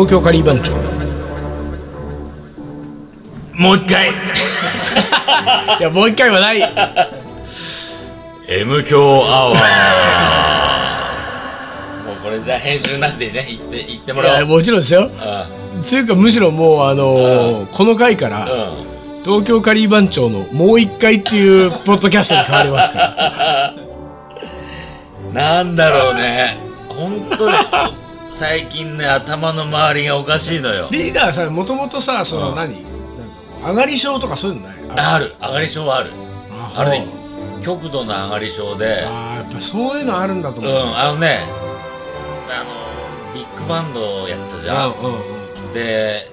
[0.00, 0.72] 東京カリー番長。
[3.52, 4.08] もう一回。
[5.78, 6.62] いやもう一回はない。
[8.48, 9.60] M 強アワー。
[12.08, 14.46] もうこれじゃあ編集なしでね言って言ってもらおう。
[14.46, 15.02] もちろんですよ。
[15.02, 15.10] う
[15.84, 19.22] つうかむしろもうあのーこの回から、んうん。
[19.22, 23.74] 東京カリー番長のもう一回っていうポッドキャストに変わりますから。
[25.58, 26.58] なんだろうね。
[26.88, 27.58] 本当ね
[28.30, 30.88] 最近ね頭の周りがおかしいのよ。
[30.90, 32.56] リーダーさもともとさそのうん。
[32.56, 32.82] 何、なん
[33.62, 34.76] か上がり症とかそういうのない？
[34.98, 35.34] あある。
[35.40, 36.10] 上がり症はある。
[36.74, 37.08] あれね
[37.62, 39.04] 極度の上がり症で。
[39.06, 42.64] あーやっぱそういうのあるんだとう思う、んあのねあ
[43.28, 44.92] のビッグバンドやってたじゃん。
[44.92, 45.72] うんうんうん。
[45.74, 46.30] で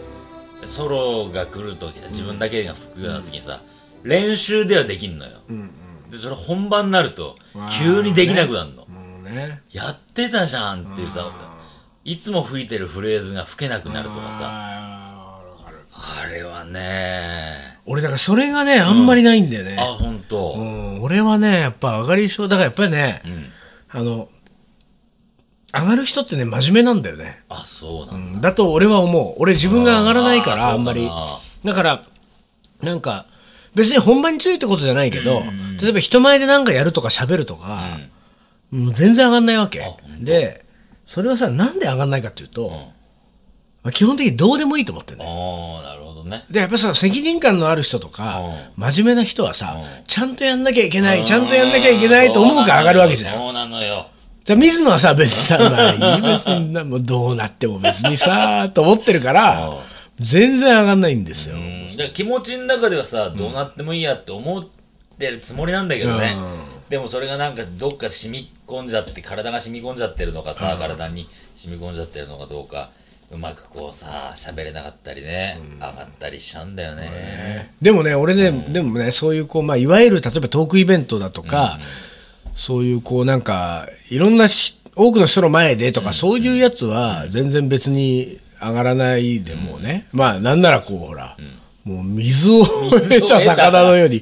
[0.64, 3.62] ソロが来るときさ自分だけが吹くような時にさ
[4.04, 5.40] 練習ではできんのよ。
[5.50, 5.72] うん
[6.10, 7.36] でそれ本番になると
[7.70, 9.62] 急にできなくなるの、うんもうね。
[9.72, 11.32] やってたじゃんっていうさ
[12.08, 14.46] いつも吹いてるフレーズが吹けなくなるとかさ。
[14.50, 17.52] あれはね。
[17.86, 20.54] 俺だからそれがねあんまりないんだよね、あ本当。
[20.58, 21.00] ううん。
[21.00, 23.22] ん、俺はねやっぱ上がり症だからやっぱりね、
[23.90, 24.30] あの
[25.74, 28.32] 上がる人ってね真面目なんだよね、あそうなうん。
[28.38, 29.36] んだと俺は思う。
[29.40, 31.10] 俺自分が上がらないからあんまり。
[31.66, 32.04] だから
[32.82, 33.26] なんか
[33.76, 35.44] 別に本番についてことじゃないけど、
[35.82, 37.98] 例えば人前で何かやるとか喋るとか、
[38.72, 39.82] もう全然上がんないわけ。
[40.22, 40.64] で
[41.08, 42.70] それはさなんで上がんないかっていうと、
[43.82, 46.46] まあ基本的にどうでもいいと思ってるなねああなるほどね。
[46.52, 48.42] でやっぱさ責任感のある人とか
[48.76, 50.04] う真面目な人はさうん。
[50.06, 53.38] ちゃんとやんなきゃいけないちゃんとやんなきゃいけないと思うから上がるわけじゃん。
[53.38, 54.08] そうなのよ。
[54.44, 59.78] じゃあ水野はさ別にさまあいい別になもうどうなっても別にさと思ってるから
[60.20, 61.58] 全然上がんないんですよ、
[62.14, 64.66] 気持ちの中ではさどうなってもいいやって思っ
[65.20, 66.34] てるつもりなんだけどね、
[66.90, 72.90] でもそれがなんかどっか染み込んじゃって体が染み込んじゃってるのかさ、体に染み込んじゃってるのかどうか
[73.30, 81.78] うまくこうさ喋れなかったりね、上がったりしちゃうんだよね、でもね俺ね、でもねそういうこう、まあ、いわゆる例えばトークイベントだとか、
[82.56, 91.36] そういうこうなんかいろんなし多くの人の前でとか、そういうやつは全然別に上がらないでもうね、まあなんならこうほら、
[91.88, 94.22] もう水を得た魚のように、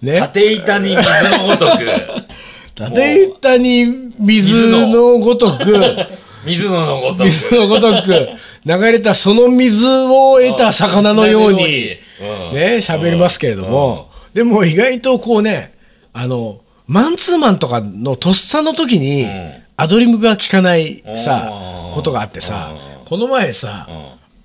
[0.00, 0.18] ね。
[0.18, 1.78] 縦板に水のごとく。
[2.74, 5.78] 縦板に水のごとく。
[6.46, 7.24] 水野のごとく。
[7.24, 8.28] 水のごとく。
[8.64, 15.74] 流れたその水を得た魚のように、うんね、喋りますけれども、でも意外とこうね、
[16.14, 19.28] あの、マンツーマンとかのとっさの時に、
[19.76, 21.52] アドリブが効かないさ、
[21.86, 21.92] うん。
[21.92, 22.74] ことがあってさ、
[23.04, 23.86] この前さ、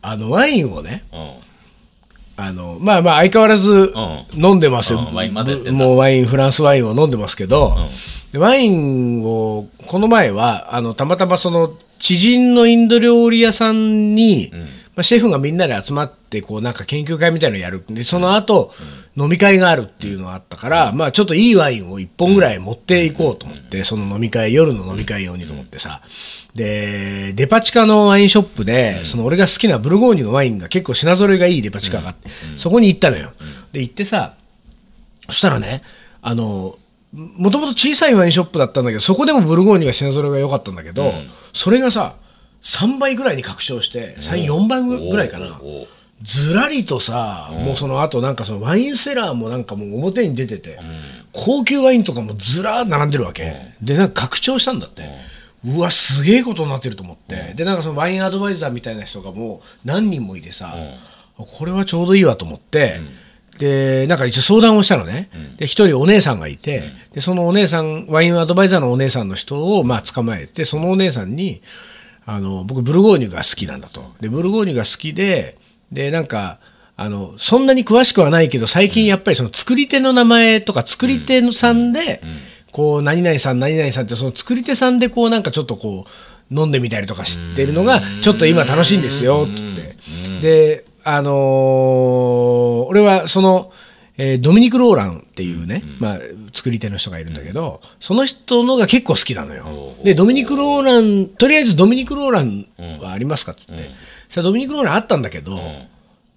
[0.02, 1.47] あの、ワインをね、うん
[2.38, 3.94] あの、まあまあ相変わらず
[4.36, 5.00] 飲んでますよ。
[5.10, 7.76] うんワインまだやってんだもうワイン、フランスワインを飲んでますけど、
[8.32, 14.52] でワインを、この前は、あの、たまたまその、知人のインド料理屋さんに、
[14.98, 17.84] まあ、シェフがみんなで集まって、こう、なんか研究会みたいなのやる。
[17.88, 18.74] で、その後、
[19.16, 26.02] 飲み会があるっていうのがあったから、まあちょっといいワインを1本ぐらい持っていこうと思って、その飲み会、夜の飲み会用にと思ってさ。
[26.56, 33.34] で、デパ地下のワインショップで、その俺が好きなブルゴーニュのワインが結構品揃えがいいデパ地下があって、そこに行ったのよ。
[33.72, 34.34] で、行ってさ、
[35.28, 35.84] そしたらね、
[36.24, 36.76] あの、
[37.14, 41.14] もともと小さいワインショップだったんだけど、そこでもブルゴーニュが品揃えが良かったんだけど、
[41.54, 42.16] それがさ、
[42.62, 45.60] 3倍ぐらいに拡張して、3、4倍ぐらいかな。
[46.24, 50.80] ずらりとさ、もうその後なんかそのワインセラーもなんかもう表に出てて、
[51.32, 55.04] 高級ワインとかもずらー並んでるわけ、でなんか拡張したんだって、
[55.66, 60.74] うわすげえことになってると思って、でなんかそのワインアドバイザーみたいな人がもう何人もいてさ、
[61.38, 63.00] これはちょうどいいわと思って、
[63.60, 66.82] でなんか一応相談をしたのね、で一人お姉さんがいて、
[67.14, 71.62] でそのお姉さんワインアドバイザーのお姉さんの人をまあ捕まえてそのお姉さんに
[72.30, 74.04] あの僕ブルゴーニュが好きなんだと。
[74.20, 75.58] でブルゴーニュが好きで
[75.92, 76.60] でなんか
[76.98, 82.22] あのそんなに詳しくはないけど最近やっぱりその作り手の名前とか作り手さんで、
[82.74, 86.06] こう何々さん何々さんってその作り手さんでこうなんかちょっとこ
[86.52, 90.42] う飲んでみたりとか知ってるのがちょっと今楽しいんですよっつって。
[90.42, 93.72] であのー俺はその、
[94.18, 96.20] えードミニク・ローランっていうね、まあ、
[96.54, 99.94] 作り手の人がいるんだけど、その人のが結構好きなのよ。
[100.04, 102.66] で、ドミニク・ローラン、とりあえずドミニク・ローラン
[103.02, 103.90] はありますかっつって。
[104.30, 105.60] さあドミニク・ローランあったんだけど、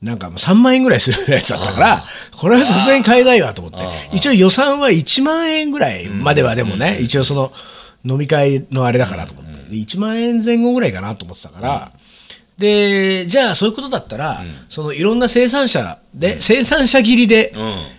[0.02, 2.02] なんかもう3万円ぐらいするやつだったから、
[2.36, 3.86] これはさすがに買えないわと思って。
[4.12, 7.52] 一応予算は1万円ぐらいまではでもね、一応その
[8.04, 9.50] 飲み会のあれだからと思って。
[9.70, 11.92] で1万円前後ぐらいかなと思ってたから、
[12.60, 17.54] で、じゃあそういうことだったら、そのいろんな生産者で、生産者切りで、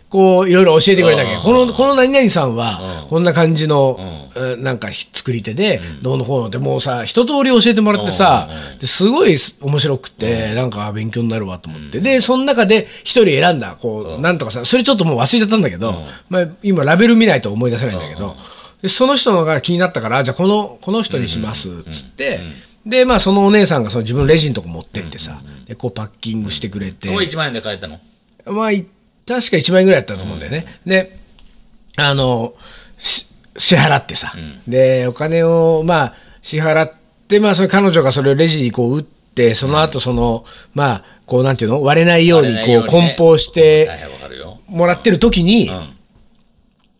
[0.07, 1.41] こういろいろ教えてくれたわけ、うん。
[1.41, 3.09] このこの何々さんはうん。
[3.09, 3.97] こんな感じの、
[4.35, 8.49] えーなんかひ作り手で、どうのこうのってもうさ一通り教えてもらってさ、
[8.79, 18.35] ですごい面白くて、なんかあ勉強になるわと思って、でその中で一人選んだこう、なんとかさそれちょっともう忘れちゃったんだけど、まあ、今ラベル見ないと思い出せないんだけど、
[18.83, 22.70] でその人のが気になったからじゃあこのこの人にしますっつって。
[22.85, 27.99] でまあ、そのお姉さんがその自分レジのとこ持ってってさ、でこうパッキングしてくれて、これ1万円で買えたの？
[28.45, 28.87] まあ、い
[29.27, 30.65] 確か1万円ぐらいだったと思うんだよね。
[30.85, 31.17] で、
[31.95, 32.53] あの、
[32.97, 34.33] し支払ってさ、
[34.67, 36.93] で、お金を、まあ、支払っ
[37.27, 41.83] て、まあ、それ彼女がそれをレジにこう打って、その後、その、まあ、こう、なんていうの？
[41.83, 43.89] 割れないように、こう、梱包して
[44.67, 45.95] もらってる時に、ん。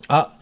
[0.09, 0.33] あ、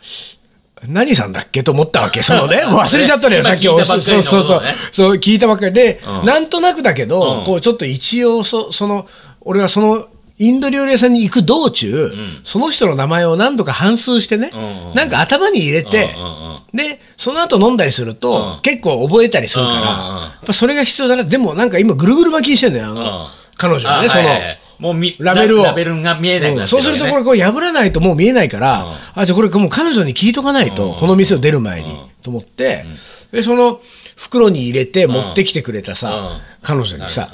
[0.87, 4.61] 何さんだっけと思ったわけ、そのね、 忘れちゃったのよ、今さっき聞いたばっかりのそうそうそう
[4.91, 6.25] そう、聞いたばっかりで、うん。
[6.25, 7.45] なんとなくだけど、うん。
[7.45, 9.07] こう、ちょっと一応そ、その、
[9.41, 10.05] 俺はその、
[10.37, 12.11] インド料理屋さんに行く道中、
[12.43, 14.61] その人の名前を何度か反数してね、うん。
[14.61, 16.59] うんなんか頭に入れて、うんうんうん。
[16.73, 18.61] で、その後飲んだりすると、うん。
[18.61, 21.23] 結構覚えたりするから、うんうんうんやっぱそれが必要だな。
[21.23, 23.27] でもなんか今ぐるぐる巻きにしてんだよ、あのうん。
[23.57, 25.63] 彼女はね、その、あはいはいはいもうみラベルを。
[25.65, 32.85] ラベルが見えなくなってうんそうするとこれこれ破らないともう見えないから、あじゃあこれもう彼女に聞いとかないと、この店を出る前に、と思って、
[33.31, 33.79] でその
[34.15, 36.37] 袋に入れて持ってきてくれたさ、うん。
[36.61, 37.29] 彼女にさ、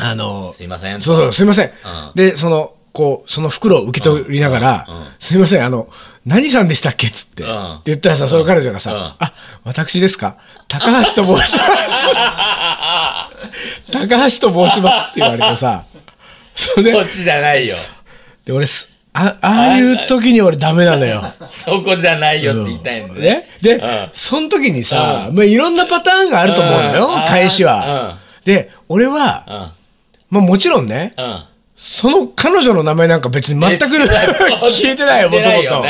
[0.00, 0.06] うん。
[0.06, 1.00] あのすいません。
[1.00, 1.70] そうそうすいません、ん。
[2.14, 4.86] でそのこうその袋を受け取りながら、
[5.18, 5.88] すいませんあの
[6.24, 7.72] 何さんでしたっけっつって、うん。
[7.74, 8.98] って言ったらさその彼女がさ、うん。
[9.00, 9.32] あ
[9.64, 10.36] 私ですか？
[10.68, 12.06] 高橋と申します。
[13.92, 15.84] 高橋と申しますって言われてさ
[16.58, 17.74] それでこっちじゃないよ。
[18.44, 21.22] で俺すあああいう時に俺ダメなのよ。
[21.46, 24.08] そこじゃないよって言いたいんだねね、で、うん。
[24.12, 27.24] その時にさ、まあ、いろんなパターンがあると思うのよ、うん。
[27.26, 28.18] 返しは。
[28.44, 29.54] で俺は、うん。
[30.30, 31.42] まあ、もちろんねうん
[31.80, 35.84] その彼女の名前なんか別に全く 聞いてないよ、もともと。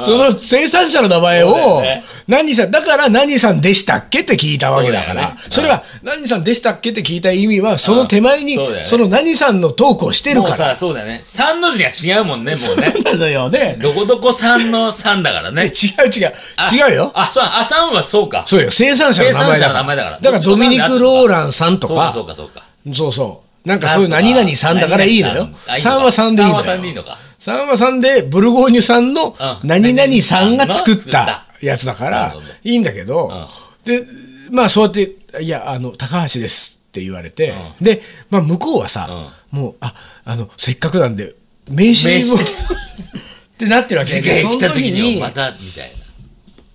[0.00, 1.82] その生産者の名前そうだを
[2.28, 5.36] 何さん、だから何さんでしたっけって聞いたわけだから。
[5.50, 10.54] それは何さんでしたっけって聞いた意味は、その手前にその何さんのトークをしてるから。
[10.54, 11.22] さそうだよね。
[11.24, 12.94] 3の字が違うもんねもうね。
[13.04, 13.78] なのよね。
[13.80, 16.34] どこどこさんの3だからえね違う違う。
[16.56, 17.10] あ違うよ。
[17.14, 18.44] あそうあ3はそうか。
[18.46, 19.60] そうよ、生産者の名前
[19.96, 20.18] だから。
[20.20, 20.42] だから。
[20.42, 22.62] ドミニク・ローランさんとそうかか、そうかそうか。
[22.94, 23.45] そうそう。
[23.66, 25.48] なんかそういう何々さんだからいいのよ。
[25.66, 26.26] 何々さん。
[26.28, 26.62] あいいのか3は3でいいのよ。
[26.62, 27.18] 3は3でいいのか。
[27.40, 29.68] 3は3で、ブルゴーニュさんのうん。
[29.68, 31.42] 何々さんが作ったた。
[31.60, 33.48] やつだからいいんだけど、
[33.84, 34.06] で、
[34.50, 41.34] まあそうやって、いや、あの、高橋ですって言われて、で、まあ向こうはさ、もう、あ、あの、せっかくなんで、
[41.68, 42.44] 名刺名にも、刺。
[43.56, 44.12] ってなってるわけ。
[44.12, 45.90] 次回来た時にまたみたい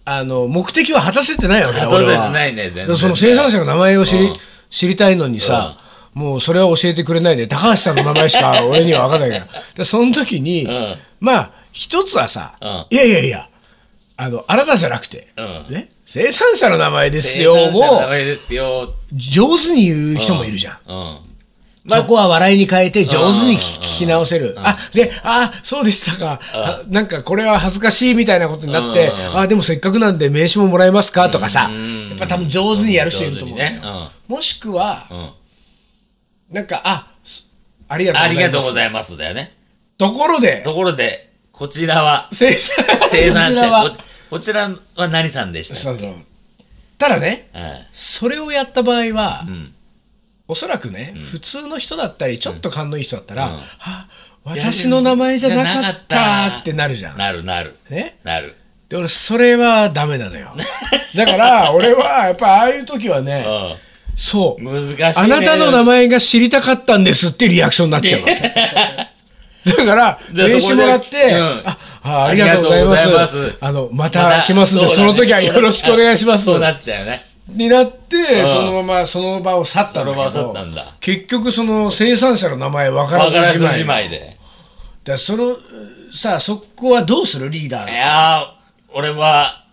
[0.03, 1.87] あの、目的は果たせてないわけだ。
[1.87, 2.95] 果たせてないね全然。
[2.95, 4.33] その生産者の名前を知り,、うん。
[4.69, 5.77] 知りたいのにさ、
[6.13, 9.61] もうそれは教えてくれないで、高橋さんの名前しか俺には分かんないから。
[9.75, 10.67] でその時に、ん。
[11.19, 12.85] まあ、一つはさ、うん。
[12.89, 13.49] いやいやいや、
[14.17, 15.73] あの、あなたじゃなくて、うん。
[15.73, 18.83] ね、生産者の名前でなすよ、も前ですよ。
[18.83, 20.77] う、上手に言う人もいるじゃん。
[20.85, 21.17] うん。
[21.89, 24.53] そこは笑いに変えて上手に聞き直せる。
[24.59, 26.39] あ、で、あ、そうでしたか。
[26.53, 29.39] あなんかこれは恥ずかしいみたいなことになって、うん。
[29.39, 31.29] あ、でもせっかくなんで名刺ももらえますか？
[31.31, 32.09] とかさ、ん。
[32.09, 33.57] やっぱ多分上手にやる人いると思う。
[33.57, 33.81] ね。
[33.83, 34.35] うん。
[34.35, 35.29] もしくは、うん
[36.51, 37.07] なんか、あ、
[37.87, 38.37] ありがとうあございます。
[38.37, 39.53] りがとうございますだよね。
[39.97, 43.55] ところで、ところでこちらは生産生産者。
[43.55, 43.91] こちらは。
[43.91, 43.97] こ
[44.31, 46.13] こちらは何さんでしたそうそう。
[46.97, 47.61] ただね、うん
[47.93, 49.73] それをやった場合は、ん。
[50.47, 53.59] おそらくね、普通の人だったり、ちょっと勘のいい人だったら、うん。
[53.79, 54.07] あ
[54.43, 57.17] 私の名前じゃなかっったたってなるじゃん。
[57.17, 57.77] なるなる。
[57.89, 58.17] ね？
[58.23, 58.55] なる。
[58.89, 60.53] で俺それはダメなのよ。
[61.15, 63.90] だから俺はやっぱああいう時はねう
[64.21, 65.13] そう、ん難しいね。
[65.15, 68.35] あなたの名前が知りたかったんですってリアクションになっちゃうわけ。
[69.71, 71.63] だからじゃあ名刺もらって、うん。
[71.65, 73.07] ああありがとうございます。
[73.07, 73.55] あます。
[73.59, 76.45] あのまた来ますんで、またその時はよろしくお願いします。
[76.45, 77.25] そうなっちゃうよね。
[77.47, 78.45] になって、ん。
[78.45, 80.85] そのままその場を去ったんだけどその場を去ったんだ。
[80.99, 84.37] 結局その生産者の名前分からずずじまいじまいで。
[85.03, 85.55] だその
[86.13, 87.91] さあそこはどうするリーダー？
[87.91, 88.45] いやー
[88.93, 89.63] 俺は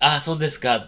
[0.00, 0.86] あそうですか。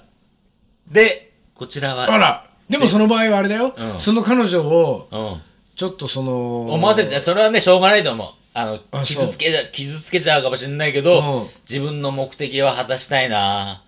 [0.90, 1.29] で
[1.60, 2.10] こちらは。
[2.10, 4.00] あらでもその場合はあれだよ、うん。
[4.00, 5.42] その彼女をうん。
[5.76, 8.28] ちょっとその思わせてそれはねしょうがないと思う。
[8.54, 11.46] あのあ傷つけちゃ傷つけちゃうかもしれないけど、うん。
[11.68, 13.82] 自分の目的は果たしたいな。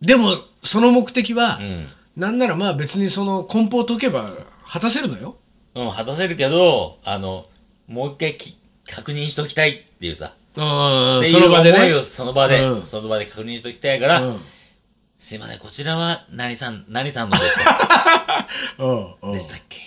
[0.00, 1.86] でもその目的は、うん、
[2.16, 4.30] なんならまあ別にその梱包を解けば
[4.66, 5.36] 果たせるのよ。
[5.74, 7.44] うん、果たせるけどあの
[7.88, 8.56] もう一回き
[8.90, 10.32] 確認しときたいっていうさ。
[10.56, 11.18] うん。
[11.18, 11.78] っていうその場でね。
[11.78, 12.86] 思いをその場で、うん。
[12.86, 14.40] その場で確認しときたいから、うん
[15.18, 18.46] すいませんこちらは何さん何さんのでした？
[18.84, 19.32] うんうん。
[19.32, 19.78] でしたっけ、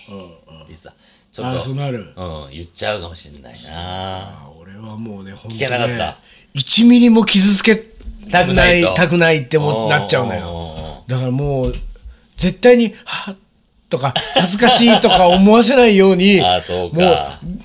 [0.64, 0.92] ってさ
[1.32, 2.00] ちょっとあそうなる。
[2.16, 3.70] うん、言っちゃうかもしれないな。
[3.70, 5.94] あ俺はもうね本当聞けなかった。
[5.94, 6.16] ね
[6.56, 7.76] 1ミリも傷つけ
[8.32, 8.94] たくないと。
[8.96, 11.04] たくないってもなっちゃうのよ。
[11.08, 11.76] だからもう
[12.38, 13.38] 絶対にはっ
[13.90, 16.98] とか恥ずかしいとか思わせないように あそうか。
[17.02, 17.12] も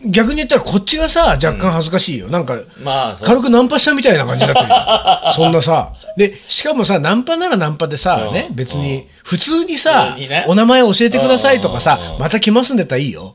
[0.06, 5.92] う逆に言ったらこっちがさ若干恥ずかしいよ、なんかまあ軽くナンパしたみたいな感じになってるよそんなさ。
[6.16, 10.16] でしかもさナンパならナンパでさ、ね、別に普通にさ
[10.46, 13.34] お名前教えてくださいとかさ、また来ますんでったらいいよ、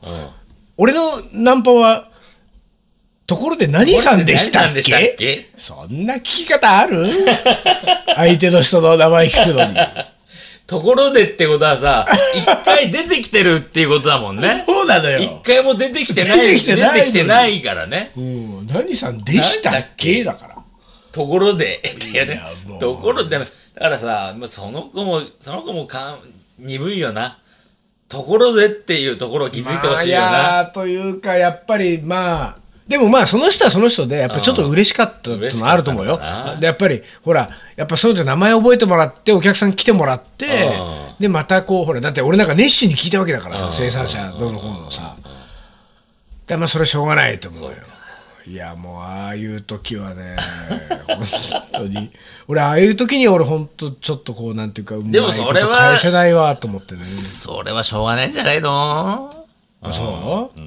[0.76, 2.04] 俺のナンパは
[3.26, 4.72] ところで何さんでしたっ
[5.16, 5.50] け？
[5.58, 7.06] そんな聞き方ある？
[8.16, 9.76] 相手の人の名前聞くのに。
[10.70, 14.48] ところでってことはさ、一回出てきてるっていうことだもんね。
[14.64, 15.40] そうなの一よ。
[15.44, 18.12] 回も出てきてない、出てきてないてきてないからね。
[18.16, 20.22] うん、何さんでしたっけ？
[20.22, 20.56] だから。
[21.10, 22.24] ところで、っていや
[22.68, 22.78] もう。
[22.78, 26.18] ところで、だからさ、まあその子も、その子もかん
[26.60, 27.38] 鈍いよな。
[28.08, 30.38] ところでっていうところを気づいてほしいよまあ、な。
[30.38, 32.59] やーというか、やっぱりまあ、
[32.90, 36.18] でもまあその人はその人でやっぱりちょっと嬉しかったっていうのはあると思うよ。
[36.58, 41.20] でやっぱりほらやっぱそういうの名前覚えてもらってお客さん来てもらってうん。
[41.20, 45.14] でまたこうほらだって俺なんか熱心に聞いたわけだからさ生産者どうのこうのさ。
[46.48, 47.76] でまあそれはしょうがないと思うよ。
[48.44, 50.34] いやもうああいう時はね
[51.06, 51.22] 本
[51.72, 52.10] 当に。
[52.48, 57.04] 俺ああいう時に俺本当ちょっとこうなんていうかうまいこと返せないわと思ってね。
[57.04, 59.46] それはしょうがないんじゃないの？
[59.82, 60.60] あそう、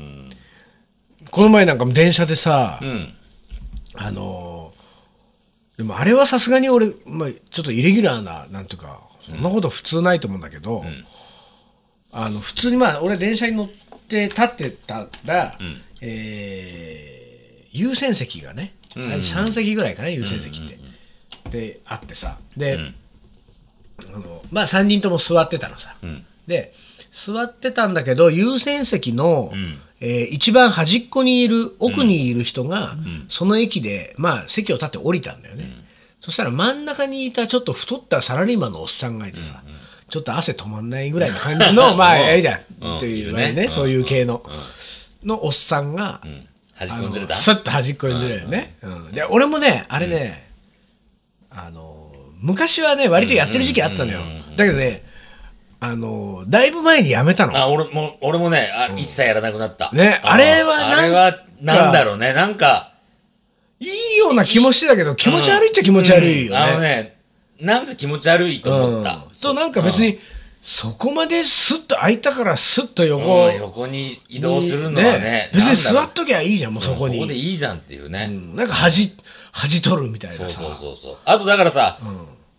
[1.34, 3.14] この前なんかも電車でさ、うん。
[3.96, 10.84] あのーでもあれはさすがに俺、まあ、ちょっとイレギュラーななんていうかそんなこと普通ないと思うんだけど、
[12.12, 13.68] あの普通にまあ俺電車に乗っ
[14.08, 15.58] て立ってたら、
[16.02, 20.78] えー優先席がね、3席ぐらいかな優先席って、
[21.50, 22.38] であってさ。
[22.56, 22.78] で、
[24.14, 25.96] あのまあ3人とも座ってたのさ、
[26.46, 26.72] で
[27.12, 29.52] 座ってたんだけど優先席の、
[30.06, 32.98] えー一番端っこにいる奥にいる人が、
[33.30, 35.70] その駅で、まあ、席を立って降りたんだよね、
[36.20, 39.64] そしたら真ん中にいたちょっと太ったサラリーマンのおっさんがいてさ、
[40.10, 42.98] ちょっと汗止まんないぐらいの感じの まあやるじゃん、うん。
[42.98, 43.70] っていうねね。
[43.70, 44.44] そういう系の、
[45.24, 46.22] のおっさんが、
[46.76, 47.34] 端っこにずれた？
[47.34, 49.12] あのスッと端っこにずれるよね、うん。
[49.12, 50.50] で俺もねあれね、
[51.50, 54.20] あの昔はね割とやってる時期あったのよ、
[54.58, 55.02] だけどね
[55.86, 57.58] あのだいぶ前にやめたの。
[57.58, 59.90] あ、俺も、俺もね、あ、一切やらなくなった。
[59.92, 62.94] うんねあれはなんかあれは、なんだろうね、なんか、
[63.82, 67.18] いいような気もしてたけど気持ち悪いっちゃ気持ち悪いよね、あのね、
[67.60, 69.16] なんか気持ち悪いと思った。
[69.16, 69.24] うん。
[69.34, 70.20] そうなんか別に
[70.62, 77.16] そこまでスッと空いたからスッと横うん横に移動するのはね、別に座っときゃいいじゃんもうそこに。
[77.18, 78.30] そこでいいじゃんっていうね。
[78.56, 79.14] なんか恥
[79.52, 80.50] 恥取るみたいなさ。
[80.50, 81.18] そうそうそうそう。
[81.26, 82.00] あとだからさ、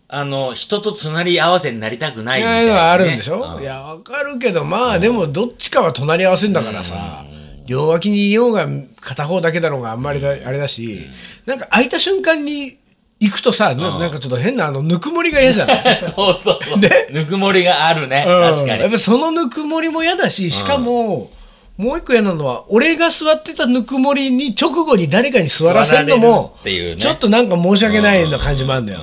[0.07, 2.79] あの、人と隣り合わせになりたくないみたいな、ね。
[2.79, 3.63] あるんでしょ、うん。
[3.63, 7.23] いやわかるけどまあでもどっちかは隣り合わせんだからさ、
[7.65, 8.67] 両脇にいようが
[9.01, 11.07] 片方だけだろうがあんまりだあれだし、
[11.45, 12.77] なんか空いた瞬間に
[13.19, 16.79] 行くとさ、ななんかちょっと変なあのぬくもりが嫌じゃない そうそうそう。
[16.79, 16.89] ね？
[17.11, 18.25] ぬくもりがあるね。
[18.27, 18.51] うん。
[18.51, 18.81] 確かに。
[18.81, 21.31] やっぱそのぬくもりも嫌だししかも、
[21.77, 28.99] もう一個嫌なのは俺が座ってたぬくもりに直後に誰かに座らせるのもちょっとなんか申し訳ないような感じもあるんだよ、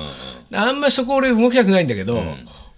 [0.53, 2.21] あんまりそこ俺動きたくないんだけど、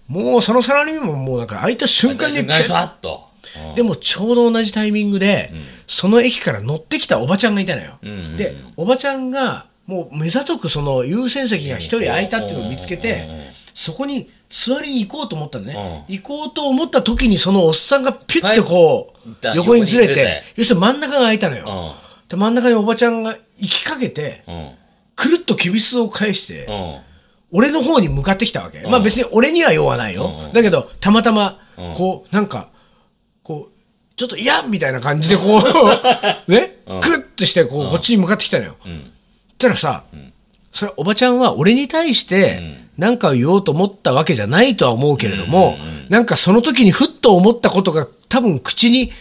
[0.08, 3.26] もうそのサラリーマンももうなんか空いた瞬間に瞬間にふわっと。
[3.74, 5.52] でもちょうど同じタイミングで、
[5.86, 7.98] その駅から乗ってきたおばちゃんがいたのよ、
[8.36, 13.28] でおばちゃんがもう目ざとくその優先席が一人空いたっていうのを見つけて、
[13.74, 19.56] そこに座りに行こうと思ったのね、行こうと思った時にそのおっさんがピュッてこう、はい。
[19.56, 22.28] 横にずれて要するに真ん中が空いたのよ、うん。
[22.28, 24.70] で真ん中におばちゃんが行きかけて、うん。
[25.14, 26.98] くるっときびすを返して、うん。
[27.52, 31.58] 俺の方に向かってきたわけ、まあ別に俺には用はないよ、だけどたまたま
[31.96, 32.68] こうなんか
[33.42, 33.76] こう
[34.16, 35.62] ちょっと「いや!」みたいな感じでこう
[36.50, 36.78] ね？
[37.00, 38.76] くるっとしてこうこっちに向かってきたのよ。
[38.82, 38.94] そし
[39.58, 40.04] たらさ、
[40.72, 42.60] それおばちゃんは俺に対して
[42.98, 45.76] 何かを言おうと思ったわけじゃないとは思うけれども、
[46.08, 49.12] なんかその時にふっと思ったことが多分口に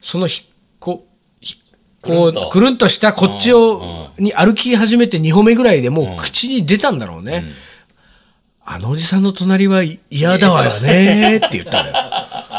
[0.00, 0.42] そのひ
[0.80, 1.56] こうひ
[2.02, 2.48] こくるんと。
[2.48, 7.44] うくるんとしたこっちをに歩き始めて2歩目ぐらいでもう口に出たんだろうね。
[8.66, 11.94] あのおじさんの隣は嫌だわよねって言ったのよ。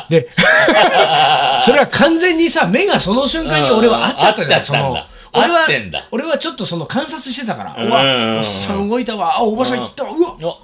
[0.10, 0.30] で、
[1.66, 4.98] それは完全にさ、目がその瞬間に俺は合っちゃったじゃん、その。
[5.34, 5.68] 俺は
[6.12, 10.60] 俺はちょっとその観察してたから、ううんわ、おっさん動いたわ、あ、おばさん行ったわ、うわ、お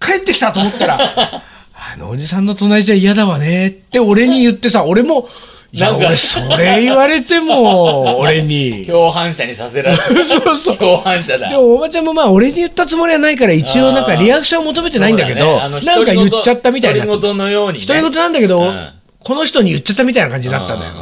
[0.00, 0.98] 帰ってきたと思ったら、
[1.74, 5.28] あのおじさんの隣じゃ嫌だわねって俺に言ってさ、俺も、
[5.72, 8.84] なんか俺それ言われても、 俺に。
[8.84, 10.24] 共犯者にさせられる。
[10.24, 10.76] そうそう。
[10.76, 11.56] 共犯者だで。
[11.56, 17.06] もおばちゃんもまあ俺に言ったつもりはないから一応なんかリアクションを求めてないんだけど、なんか言っちゃったみたいな。
[17.06, 17.86] 独り言のようにね。
[17.86, 18.88] 独り言なんだけど、うん
[19.24, 20.92] この人に言っちゃったみたいな感じだったんだよ。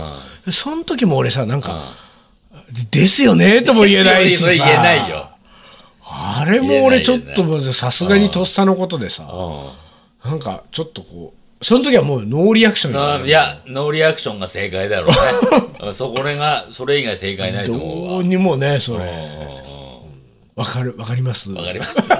[0.50, 1.94] その時も俺さ、なんか、
[2.90, 3.62] ですよね？
[3.62, 5.28] とも言えないし言えないよ。
[6.04, 13.26] あれも俺ちょっとさすがにとっさのことでさ、うなんかちょっとこう、その時はもうノーリアクション。
[13.26, 15.92] いや、ノーリアクションが正解だろうね。
[15.92, 18.10] そこれが、それ以外正解ないと思うわ。
[18.12, 19.04] どうにもね、それ。
[19.04, 19.60] うん
[20.60, 22.10] わかる、わかりますわかります。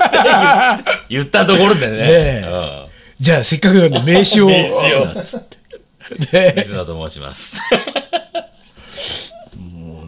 [1.10, 1.96] 言ったところでね。
[1.96, 2.44] ね
[3.20, 4.46] じゃあせっかくなんで名刺を。
[4.48, 5.04] 名刺を
[6.56, 7.60] 水野と申します。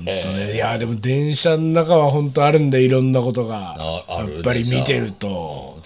[0.03, 3.77] ねいやでも電車の中は本当あるんでいろんなことが
[4.09, 5.79] やっぱり見てると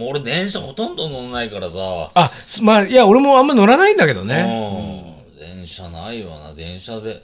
[0.00, 2.10] もう俺電車ほとんど乗んないからさ。
[2.14, 5.38] あすまあいや俺もあんま乗らないんだけどねうん。
[5.38, 7.22] 電車ないわな、電車で。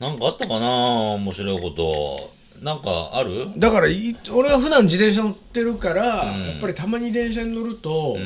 [0.00, 0.66] なんかあったかな
[1.14, 2.34] 面白いこと。
[2.60, 3.48] なんかある？
[3.56, 8.16] だからい俺は普段自転車乗ってるから、やっぱりたまに電車に乗ると、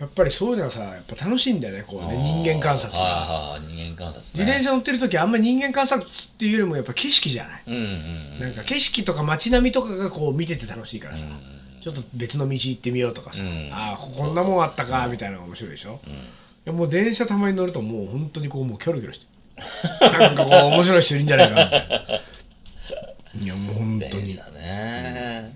[0.00, 4.22] やっぱりそういうのがさやっぱ楽しいんだよねこうね人間観察が人間観察ね。
[4.22, 7.62] 自転車乗ってる時あんまり人間観察っていうよりもやっぱ景色じゃない？
[7.66, 8.40] うんうん。
[8.40, 11.26] なんか景色とか街並みとかがこう見てて楽しいからさ、
[11.82, 16.10] ちょっと別の道行ってみようとかさ、ああこんなもんあったかみたいなのが面白いでしょ、い
[16.64, 19.26] やもう電車たまに乗るともう本当にこうもうキョロキョロして。
[20.00, 24.22] なんかこう面白い人いるんじゃないかなみたいないやもう本当に。
[24.24, 25.54] 電車ね。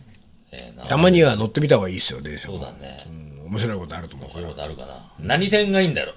[0.53, 0.85] ええな。
[0.85, 3.05] たまには乗ってみた方がいいですよ電車そうだね。
[3.07, 4.31] うん面白いことあると思う。
[4.31, 5.13] そういうことあるかな。
[5.21, 6.15] 何線がいいんだろう？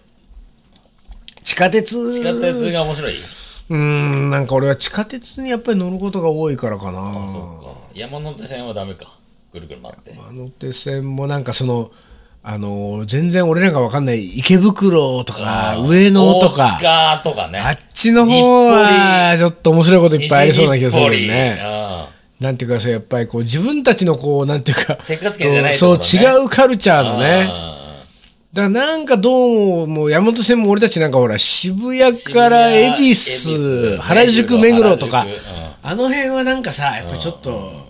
[1.44, 2.12] 地下鉄。
[2.12, 3.14] 地下鉄が面白い？
[3.70, 7.28] うんなんか俺は地下鉄にやっぱり乗ることが多いからかな。
[7.28, 7.72] そうか。
[7.94, 9.19] 山手線はダメか。
[9.52, 10.12] ぐるぐる回って。
[10.12, 11.92] 山手線もなんかその
[12.42, 17.60] あの全然俺なんかわかんない池袋とか上野と大か塚とかね。
[17.60, 21.58] あっちの方はちょっと面白いこといっぱいありそうな気がするね。
[21.60, 27.48] 里なんていうかそうやっぱりこう自分たちのこうなんていうかせっかじゃないそう違うカルチャーのうんね。
[28.54, 35.30] だからなんかどうももう山手線も俺たちなんかほら渋谷から恵比寿原宿目黒とかうん
[35.82, 37.89] あの辺はなんかさやっぱりちょっと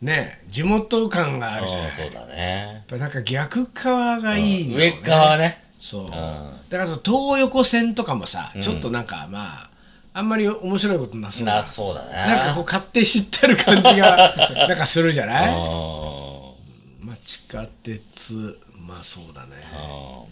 [0.00, 1.92] ね地元感があるじゃない。
[1.92, 2.84] そうだね。
[2.88, 5.64] ぱなんか逆側がいいのよ上側ね。
[5.78, 9.70] そう、んだから東横線とかもさ、ちょっとなんかまあ
[10.12, 12.12] あんまり面白いことなそうなな、そうだね。
[12.12, 14.34] なんかこう勝手知ってる感じが
[14.68, 15.54] なんかするじゃない、うん
[17.06, 19.48] まあ、地下鉄まあそうだね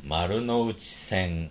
[0.03, 1.51] うん丸の内線。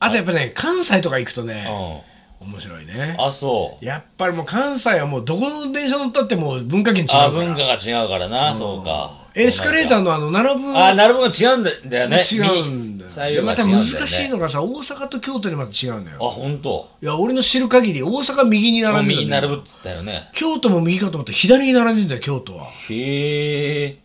[0.00, 2.17] あとやっぱね関西とか行くとうねん。
[2.40, 3.84] 面白いねあ、そう。
[3.84, 9.10] やっぱりもう関西はもうどこの電車乗ったってもう文化圏違うかあ、ら文化が違うからな、そうか。
[9.34, 12.24] エスカレーターのあの並ぶあ、なるほど、違うんだよね。
[12.30, 13.66] 違うんだよ右左右でまた。
[13.66, 16.88] 難しいのがさ大阪と京都にまた違うんだあ、よ本当？
[17.02, 20.30] いや俺の知る限り大阪右に並んでる右に並ぶっつったよね。
[20.32, 23.96] 京都も右かと思ったら左に並んでんだよ京都はへえ。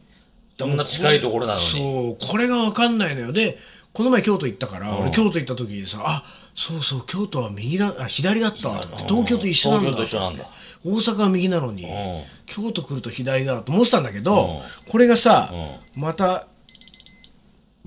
[0.59, 1.65] こんな近いところなのに。
[1.65, 3.57] そうこれが分かんないのよで
[3.93, 6.23] この前京都行ったから、俺京都行った時にさあ
[6.55, 9.91] そうそう京都は右だあ左だった東京と一緒なんだ。
[9.91, 10.45] 東京と一緒なんだ。
[10.85, 11.87] 大阪は右なのに、ん。
[12.45, 15.53] 京都来ると左だと思ってたんだけど、これがさ、
[15.95, 16.47] また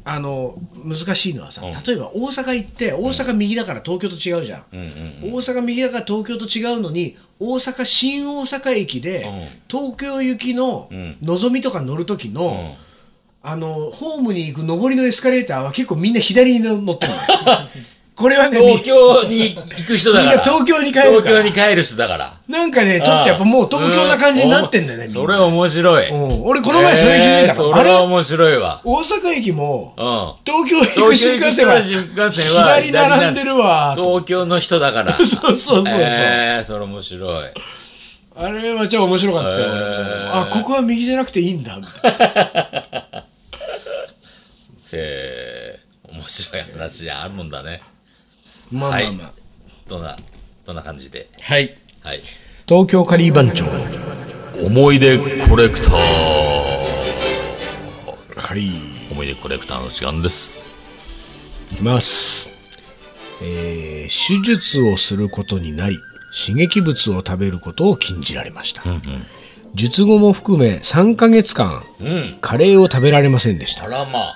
[0.05, 9.27] あの難しいのはさ、例えば大阪行って大阪右だから東京と違うじゃん、大阪右だから東京と違うのに大阪新大阪駅で、
[9.69, 10.89] 東京行きの
[11.21, 12.77] のぞみとか乗る時の、
[13.49, 17.13] あのホームに行く上りのエスカレーターは結構みんな左に乗ってる
[18.17, 20.31] これはね東京に行く人だから。
[20.31, 22.33] みんな東京に帰るから東京に帰る人だから。
[22.49, 26.09] なんかねちょっとやっぱもう東京な感じになってんだよねみんなそれ面白い。
[26.09, 28.81] うん俺この前それ気づいたえーの、そあれ面白いわ。
[28.83, 30.53] 大阪駅もうん。
[30.53, 35.15] 東京行く新幹線は新幹線は左並んでるわ東京の人だから。
[35.23, 37.45] そうそうそうそう、えー、それ面白い。
[38.39, 39.67] あれは超面白かったよ、
[40.31, 43.25] あここは右じゃなくていいんだみたいな
[44.93, 47.83] えー、面白い話あるもんだね。
[48.71, 49.33] まあまあまあ
[49.89, 50.17] どんな、
[50.65, 51.29] どんな感じで？
[51.41, 52.21] はい、はい。
[52.67, 53.67] 東京カリー番長
[54.65, 55.95] 思い出コレクター。
[55.95, 56.01] は
[58.57, 58.71] い
[59.11, 60.69] 思い出コレクターの時間です。
[61.73, 62.49] いきます、
[63.43, 65.99] えー手術をすることになり
[66.47, 68.83] 刺激物を食べることを禁じられました、
[69.75, 72.39] 術後も含め3ヶ月間うん。
[72.41, 74.35] カレーを食べられませんでしたあらまあ。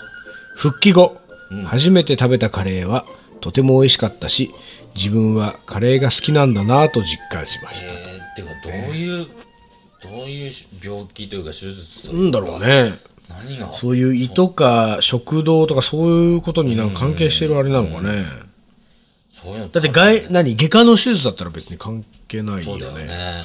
[0.57, 1.20] 復帰後、
[1.67, 3.05] 初めて食べたカレーは
[3.41, 4.51] とても美味しかったし
[4.95, 9.27] 自分はカレーが好きなんだなと実感しました、えー、ってか、どういう、
[10.03, 12.13] どういう病気というか手術と。
[12.13, 12.95] なんだろうね。
[13.29, 13.73] 何が？
[13.73, 18.27] そういう胃とか食道とかそういうことになんか関係してるあれなのかね、
[19.31, 19.69] そういうの。
[19.69, 22.65] だって外何外科の手術だったら別に関係ないよね。
[22.65, 23.43] そうだよね。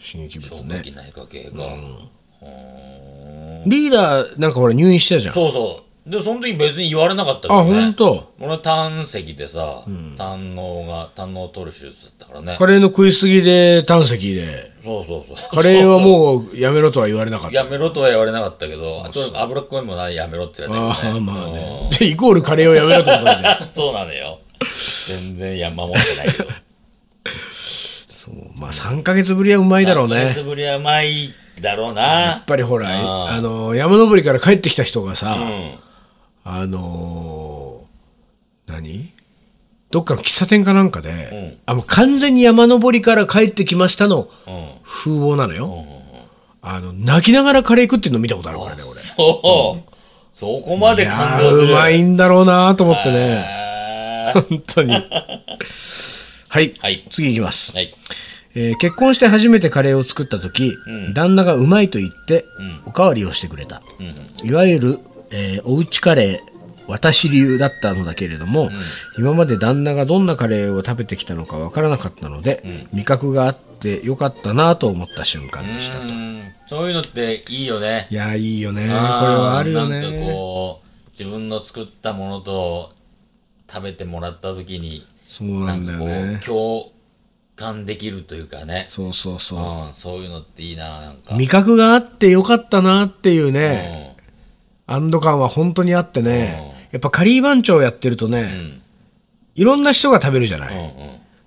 [0.00, 1.76] 刺激物消ね化器内科系が。
[3.66, 5.34] リーダーなんかほら入院してたじゃん。
[5.34, 5.87] そうそう。
[6.08, 7.80] でその時別に言われなかったけあどね。
[7.82, 8.32] 本当。
[8.40, 9.82] 俺は胆石でさ、
[10.16, 12.56] 胆のが胆のを取る手術だったからね。
[12.58, 14.72] カレーの食いすぎで胆石で。
[14.82, 15.36] そうそうそう。
[15.54, 17.56] カレーはもうやめろとは言われなかった。
[17.56, 21.30] やめろとは言われなかったけどあと脂っこいものはやめろって言われたけどね。
[21.30, 21.90] ああまあね。
[21.98, 24.38] でイコールカレーをやめろってことだじゃんうんそうなのよ。
[25.08, 26.48] 全然や守ってないけど。
[28.56, 32.02] まあ3ヶ月ぶりはうまいだろう3ヶね月ぶりはうまいだろうな。
[32.02, 35.87] やっぱりほらああの山登りから帰ってきた人がさ、うん
[36.50, 39.12] あのー何？
[39.90, 44.68] どっかの喫茶店かなんかで、あもう完全に山登りから帰ってきましたのうん。
[44.82, 45.84] 風貌なのよ、
[46.62, 49.92] あの泣きながらカレー食ってるの見たことあるからねそう、
[50.32, 51.72] そこまで俺感動する。
[51.72, 53.44] うまいんだろうなと思ってね。
[54.32, 54.92] 本当に。
[54.92, 57.04] はい、はい。
[57.10, 57.92] 次いきます、はい。
[58.54, 60.72] えー結婚して初めてカレーを作った時、
[61.12, 62.46] 旦那がうまいと言って、
[62.86, 63.82] おかわりをしてくれた、
[64.42, 66.58] いわゆる、えーおうちカレー
[66.90, 68.70] 私流だったのだけれども、
[69.18, 76.42] 今まで旦那がどんなカレーを食べてきたのかわからなかったので、味覚があってよかったなと思った瞬間でしたと、うん。
[76.66, 78.06] そういうのっていいよね。
[78.10, 78.82] いやーいいよね。
[78.82, 80.00] これあはあるよね。
[80.00, 82.90] なんかこう自分の作ったものと
[83.70, 86.92] 食べてもらった時にそうななんんかこだよねう共
[87.54, 88.86] 感できるというかね。
[88.88, 91.34] そうそうそう、うん、そういうのっていいななんか。
[91.36, 94.07] 味覚があってよかったなっていううね、ん
[94.88, 98.82] 安堵感は本当にあってね、やっぱカリー番長やってるとね、ん。
[99.54, 100.94] いろんな人が食べるじゃない、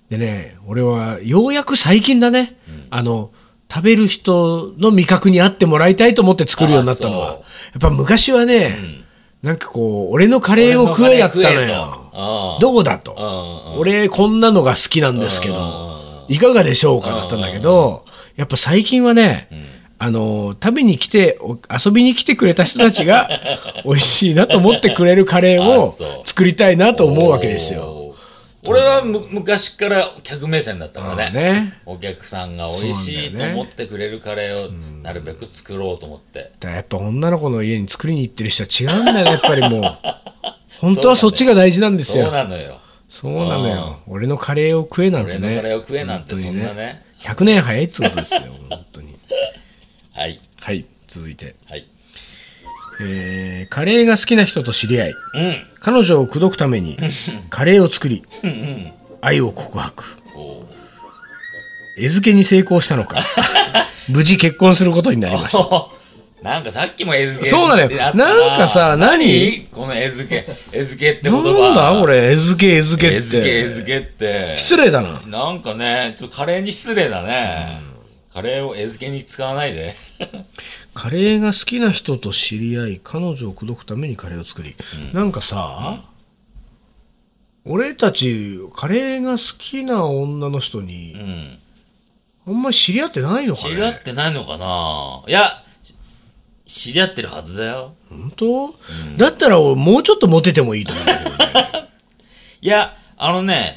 [0.08, 2.56] でね俺はようやく最近だね、
[2.88, 3.32] あの
[3.68, 7.26] 食べる人の味覚に合ってもらいたいと思って作るようになったのは。
[7.26, 7.34] や
[7.78, 8.76] っぱ昔はね、
[9.42, 11.98] なんかこう俺のカレーを食えだったのよ。
[12.12, 18.04] とどうだと、俺こんなのが好きなんですけど、いかがでしょうかだったんだけど、
[18.36, 19.48] やっぱ最近はね、
[20.04, 23.28] あの食べに来てお遊びに来てくれた人たちが
[23.86, 28.16] 美味しいなと思ってくれるカレーを作りたいなと思うわけですよ。
[28.66, 31.52] 俺はむ昔から客目線だったからね。
[31.52, 31.74] ね。
[31.86, 34.72] お客さんが美味しいと思ってくれるカレーを
[35.04, 39.82] なるべく作ろうと思って、だからやっぱ女の子の家に作りに行ってる人は違うんだよねやっぱりもう。
[40.80, 42.80] 本当はそっちが大事なんですそうよなのよ。
[43.08, 44.00] そうなのよ。
[44.08, 45.46] 俺のカレーを食えなんてね。
[45.46, 47.02] 俺のカレーを食えなんてそんな本ね。
[47.22, 49.11] 100年早いっつうことですよ本当に
[50.22, 50.40] はい。
[50.60, 51.84] はい続いて、はい。
[53.00, 55.10] えーカレーが好きな人と知り合い。
[55.10, 55.16] うん。
[55.80, 56.96] 彼女を口説くために
[57.50, 58.22] カレーを作り
[59.20, 60.04] 愛を告白。
[61.98, 63.20] 餌付けに成功したのか。
[64.08, 65.86] 無事結婚することになりました。
[66.40, 67.86] なんかさっきも餌付けそうなのよ。
[67.86, 68.54] ってあったな。
[68.54, 69.66] んかさ何？
[69.72, 70.78] この餌付け。
[70.78, 71.72] 餌付けってな言葉。
[71.72, 72.30] んだこれ。
[72.32, 74.54] 餌付け餌付けっ餌付けて餌付けって。
[74.56, 75.20] 失礼だな。
[75.26, 77.80] なんかねちょっとカレーに失礼だね、
[78.32, 79.94] カレーを餌付けに使わないで。
[80.94, 84.74] カレーが好きな人と知り合い彼女を口説くためにカレーを作り、
[85.12, 86.02] なんかさ、
[87.64, 91.58] 俺たちカレーが好きな女の人にうん。
[92.44, 95.22] あんまり知り合ってないのか知り合っねてないのかな？
[95.28, 95.62] いや
[96.66, 97.94] し知り合ってるはずだよ。
[98.08, 98.74] 本当、
[99.16, 101.88] だったら俺もうちょっとモテてもいいと思うんだけどね。
[102.62, 103.76] いやあのね、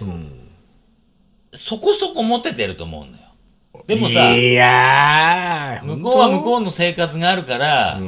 [1.53, 3.24] そこそこモテてると思うんだよ
[3.87, 7.99] でもさいやー向こうは向うこうの生活があるから、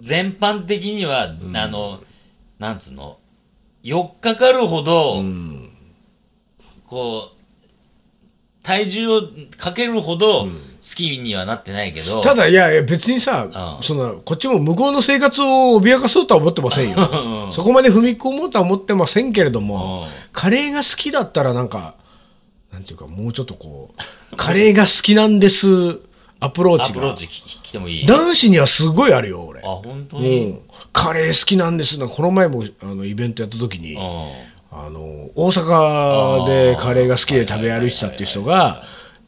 [0.00, 1.22] 全般的には、
[1.54, 2.00] あの
[2.58, 3.18] なんつうの
[3.82, 5.22] ？4日かかるほど、
[6.86, 7.34] こう
[8.62, 9.20] 体重を
[9.56, 10.48] かけるほど好
[10.96, 13.82] きにはなってないけど、ただいやいや別にさ、うん。
[13.82, 17.50] そのこっちも向こうの生活を脅かそうとは思ってませんよ。
[17.52, 20.08] そこまで踏み込もうとは思ってませんけれども、うん。
[20.32, 21.94] カレーが好きだったらなんか
[22.74, 23.94] なんていうかもうちょっとこ
[24.32, 26.00] うカレーが好きなんです
[26.40, 26.88] アプローチが。
[26.88, 28.06] アプローチききてもいい。
[28.06, 29.60] 男子にはすごいあるよ俺。
[29.60, 30.60] あ本当うに、ん。
[30.92, 34.00] カレー好きなんですなこの前もあのイベントやった時に、うん。
[34.76, 35.00] あの
[35.36, 38.82] 大阪でカレーが好きで食べ歩いてたっていう人が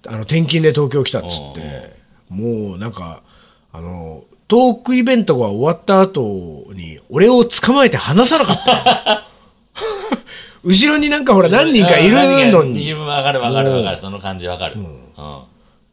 [0.09, 1.95] あの転勤で東京来たっつって
[2.29, 3.23] もうなんか
[3.73, 9.13] あのトークイベントが終わった後に俺を捕まえて話さなかった。
[9.15, 9.21] よ
[10.67, 12.17] 後ろになんかほら何人かいる
[12.51, 13.97] のいにるわかるわかるわかる。
[13.97, 14.99] その感じわかる、うん。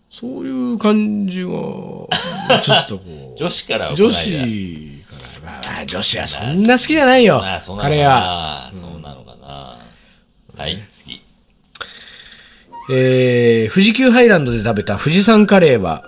[0.09, 2.07] そういう感じは
[2.63, 4.45] ちょっとこ 女子からはう女子から。
[5.45, 7.37] まあ女子はそんな好きじゃないよ。
[7.37, 8.65] まあそうなカレーのかは。
[8.65, 9.77] な、そうなのかな。
[10.57, 11.21] はい次。
[12.91, 16.03] えー富士急ハイランドで食べた富士山カレーは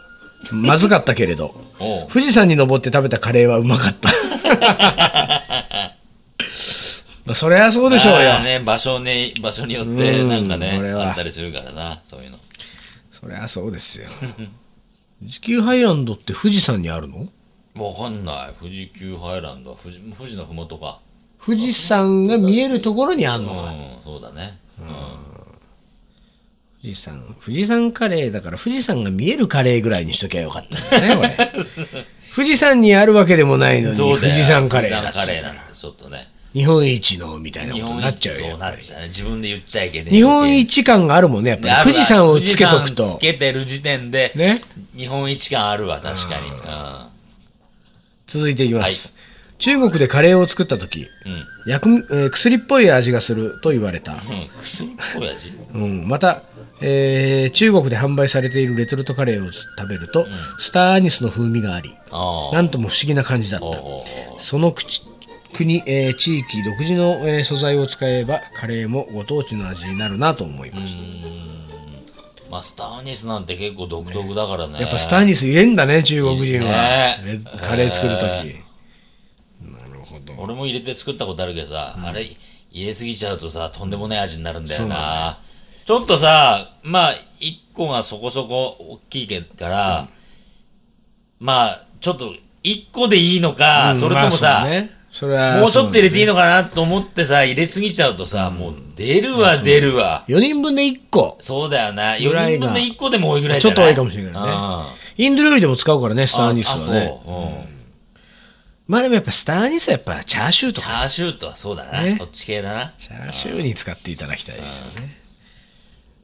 [0.52, 1.54] まずかったけれど。
[2.12, 4.10] 富士山に登って食べたカレーはうまかった。
[4.10, 4.16] ま
[5.38, 5.45] あ
[7.34, 8.30] そりゃそうでしょうよ。
[8.30, 12.38] まあね場所ね場所によってうんなんかねあったりするからなそういうの。
[13.12, 14.08] そりゃそうですよ。
[15.20, 17.28] 富士急ハイランドって富士山にあるの？
[17.76, 18.54] わかんない。
[18.60, 21.00] 富士急ハイランドは富士富士のふもとか。
[21.44, 24.58] 富士山が見えるところにあんのか、うんそうだね。
[26.82, 31.38] 富士山富士山カレーだから富士山が見えるカレーぐらいにしときゃよかったんだよね
[32.36, 40.16] 富士山にあるわけでもないのに富士山カレー富士山カレーなんてちょっとね日本一のみたいなことになっちゃうよそうなっちゃ自分で言っちゃいけねえ。
[40.16, 41.76] 日本一感があるもんねやっぱり。
[41.84, 43.04] 富士山をつけとくと。
[43.04, 44.62] 富士山つけてる時点で、ね。
[44.96, 46.48] 日本一感あるわ確かに。
[46.50, 46.58] うん。
[48.26, 49.14] 続いていきます、
[49.60, 51.72] 中国でカレーを作った時、うん。
[51.72, 54.20] 薬えー薬っぽい味がすると言われた、うん。
[54.60, 55.54] 薬っぽい味？
[55.74, 56.42] うん、また、
[56.82, 60.26] えー中国で販売されているレトルトカレーを食べると、
[60.58, 61.94] スターアニスの風味があり
[62.54, 63.78] なんとも不思議な感じだった。
[64.40, 65.04] その口
[65.56, 74.80] 国、えー地域独自の、えー素材を使えばカレーもご当地の味になるなと思いました、まあスターアニスなんて結構独特だからね。
[74.80, 77.22] やっぱスターアニス入れんだね中国人は、ね。
[77.26, 78.64] レカレー作るとき、へ
[80.38, 82.24] 俺も入れて作ったことあるけどさ、あれ
[82.72, 85.40] 入れすぎちゃうとさとんでもない味になるんだよな、
[85.86, 90.08] ちょっとさまあ1個がそこそこ大きいけから、
[91.40, 101.38] まあちょっと1個でいいのか、うんそれともさ、まあそれはもうちょっと入れていいののかなと思ってさ入れすぎちゃうとさ、もう出るわ出るわ、4人分で1個。
[101.40, 102.16] そうだよな。
[102.16, 104.42] 4ぐらいが人分で1個でも多いぐらいちょっと多いかもしれないね。
[105.16, 107.18] インド料理でも使うからねスターアニスはね。
[107.22, 107.34] あそう。
[107.34, 107.56] うん。
[108.88, 110.88] まあでもやっぱスターアニスはやっぱチャーシューとか。
[110.88, 112.18] チャーシューとはそうだな、ね。
[112.20, 112.94] こっち系だな。
[112.98, 115.18] チャーシューに使っていただきたいですよね。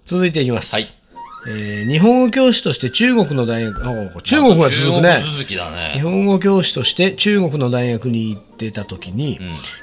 [0.05, 1.00] 続いていきます、はい
[1.47, 5.17] えー日本語教師として中国の大学あ中国が続くね。
[5.19, 9.39] 中国続きだ日ね本語教師として中国の大学に行ってた時に、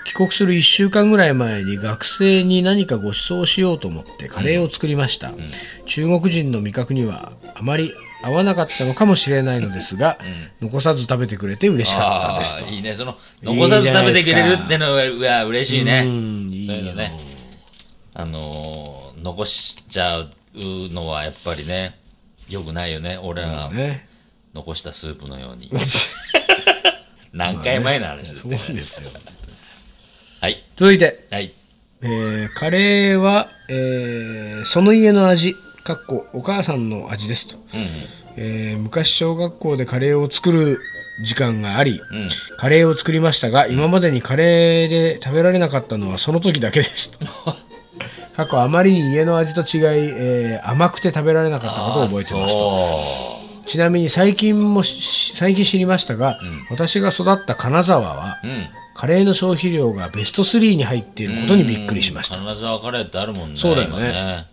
[0.06, 5.32] 帰国する1週間ぐらい前に学生に何かご馳走しようと思ってカレーを作りました、
[5.86, 7.92] 中国人の味覚にはあまり
[8.22, 10.18] 合わなかったのかもしれないのですが、
[10.60, 12.70] 残さず食べてくれて嬉しかったですと。
[12.70, 12.94] いいね。
[12.94, 16.02] その残さず食べてくれるってのはうわ嬉しいね。
[16.04, 17.12] そういうのね。
[18.14, 21.98] あのー残しちゃうのはやっぱりね
[22.48, 23.18] よくないよね。
[23.22, 24.08] 俺らがね。
[24.54, 25.70] 残したスープのように。
[27.32, 29.10] 何回前の話ですそうねですよ。
[30.40, 30.62] はい。
[30.76, 31.52] 続いて、はい。
[32.00, 37.86] えーカレーは、えーその家の味かっこお母さんの味ですと、うんうん。
[38.36, 40.78] えー昔小学校でカレーを作る
[41.24, 42.00] 時間があり、
[42.56, 47.26] カレーを作りましたが今までにカレーで食べられなかったのはその時だけですと
[48.38, 53.00] 過去あまりに家の味と違い、えー甘くて食べられなかったことを覚えてますと。
[53.64, 56.38] そちなみに最近もし最近知りましたが、
[56.70, 58.66] 私が育った金沢は、ううん。
[58.94, 64.46] カレーの消費量がベスト3に入っていることにびっくりしました、金沢カレーってあるもんねそうだよね。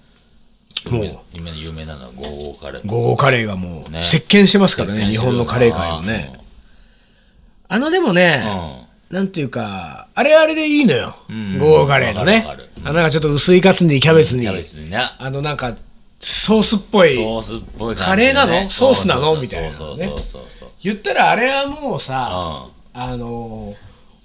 [0.90, 2.88] もう今有名なのはゴーゴーカレー。
[2.88, 4.02] ゴーゴーカレーがもうね。
[4.02, 6.40] 席巻してますからね日本のカレー界をね。
[7.68, 8.44] あのでもね、
[8.80, 11.16] うんなんていうか、あれはあれでいいのよ。
[11.32, 11.60] ん。
[11.60, 12.46] ゴーゴーカレーのね。
[12.84, 15.76] あなんかちょっと薄いカツにキャベツに、あのなんか
[16.20, 17.14] ソースっぽい。
[17.14, 18.70] ソースっぽいカレーなの？
[18.70, 19.40] ソースなの？
[19.40, 20.08] みたいなのね。
[20.08, 20.70] そうそうそうそう。
[20.82, 23.76] 言ったらあれはもうさ、ああのー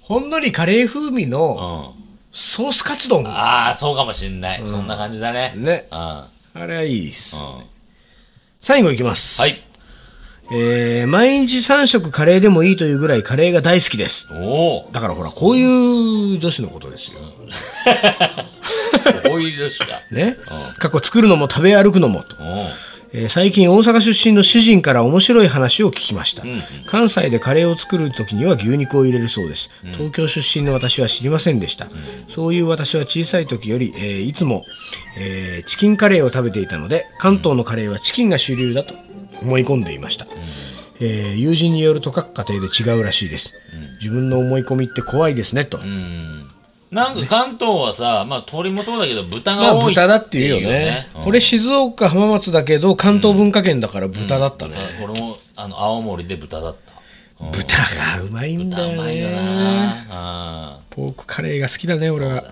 [0.01, 2.01] ほんのりカレー風味うんのうん。
[2.33, 3.23] ソースカツ丼。
[3.27, 4.61] ああそうかもしんない。
[4.65, 5.53] そんな感じだね。
[5.55, 5.87] ね。
[5.91, 7.37] あれはいいです。
[8.59, 9.39] 最後いきます。
[9.41, 9.55] はい
[10.53, 14.27] えー毎日3食カレーでもいいというぐらいカレーが大好きです。
[14.33, 17.21] おおだからほら、こういう女子のことですよ。
[19.23, 19.85] こういう女子か。
[20.11, 20.37] ね。
[20.77, 22.35] 過去作るのも食べ歩くのもと。
[23.13, 26.43] えー最近大阪出身の主人から面白い話を聞きました、
[26.85, 31.87] 関西でカレーを作る時には牛肉を入れるそうです、東京出身の私は知りませんでした、
[32.29, 34.63] そういう私は小さい時より、えーいつも、
[35.19, 38.93] えーチキンカレーを食べていたので関東のカレーはチキンが主流だと
[39.41, 40.27] 思い込んでいました、
[40.99, 43.53] えー友人によると各家庭で違うらしいです、
[43.99, 45.79] 自分の思い込みって怖いですねと、
[46.91, 51.07] なんか関東はさまあ鶏もそうだけど豚まあが多い豚だっていうよね。
[51.15, 51.27] うん。
[51.29, 56.91] 俺静岡浜松だけど関東文化圏だから豚だったね、俺もあの青森で豚だった。
[57.51, 60.79] 豚がうまいんだよ豚うまいよねな。
[60.97, 61.05] うん。
[61.07, 62.33] ポークカレーが好きだね俺は。
[62.33, 62.45] うまい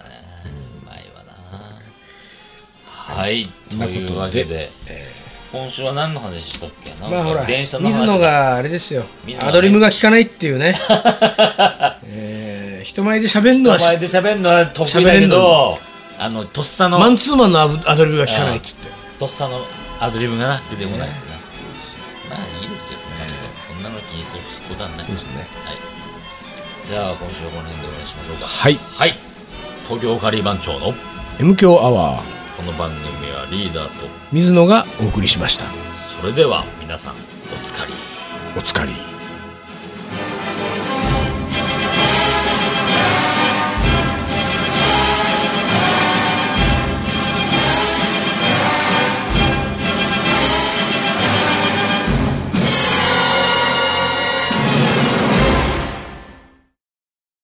[1.15, 1.33] わな。
[2.87, 3.45] はい。
[3.69, 4.69] というわけで
[5.51, 7.07] 今週は何の話したっけな？
[7.07, 9.03] んまあほらか電車の話水野があれですよ。
[9.25, 9.49] 水野がね。
[9.49, 10.75] アドリブが効かないっていうね。
[12.05, 15.77] えー人前で喋るのは人前で喋るのは得意だけど
[16.17, 18.87] あのとっさのマンツーマンのアブアドリブが効かないっつって。
[19.19, 19.59] とっさの
[19.99, 21.31] アドリブがな出てこないですね。
[22.29, 22.99] まあいいですよ。
[23.67, 25.07] そんなの気にすることはないはい。
[26.87, 28.47] じゃあ今週はこの辺でお願いしましょうか。
[28.47, 28.79] はい。
[28.95, 29.17] はい。
[29.87, 30.93] 東京カリー番長の
[31.39, 32.21] ？M 強アワー
[32.57, 33.18] この番組は
[33.51, 34.07] リーダーと。
[34.31, 35.65] 水野がお送りしました。
[36.19, 37.93] それでは皆さんおつかり
[38.57, 38.91] おつかり